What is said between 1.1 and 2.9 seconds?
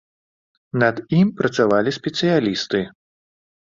ім працавалі спецыялісты.